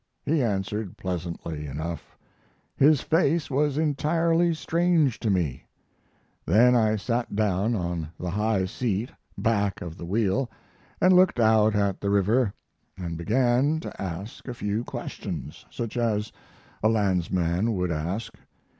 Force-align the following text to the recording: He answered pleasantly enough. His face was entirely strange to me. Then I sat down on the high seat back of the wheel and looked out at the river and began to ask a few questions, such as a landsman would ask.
He 0.25 0.41
answered 0.41 0.97
pleasantly 0.97 1.67
enough. 1.67 2.17
His 2.75 3.01
face 3.01 3.51
was 3.51 3.77
entirely 3.77 4.51
strange 4.55 5.19
to 5.19 5.29
me. 5.29 5.67
Then 6.43 6.75
I 6.75 6.95
sat 6.95 7.35
down 7.35 7.75
on 7.75 8.09
the 8.19 8.31
high 8.31 8.65
seat 8.65 9.11
back 9.37 9.79
of 9.79 9.97
the 9.99 10.05
wheel 10.07 10.49
and 10.99 11.13
looked 11.15 11.39
out 11.39 11.75
at 11.75 12.01
the 12.01 12.09
river 12.09 12.51
and 12.97 13.15
began 13.15 13.79
to 13.81 14.01
ask 14.01 14.47
a 14.47 14.55
few 14.55 14.83
questions, 14.83 15.67
such 15.69 15.95
as 15.97 16.31
a 16.81 16.89
landsman 16.89 17.75
would 17.75 17.91
ask. 17.91 18.33